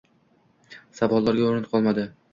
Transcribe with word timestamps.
Savollarga 1.01 1.47
o‘rin 1.51 1.71
qolmadi 1.75 2.11